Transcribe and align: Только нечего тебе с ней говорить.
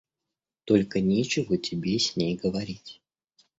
Только 0.65 0.99
нечего 0.99 1.59
тебе 1.59 1.99
с 1.99 2.15
ней 2.15 2.35
говорить. 2.35 3.03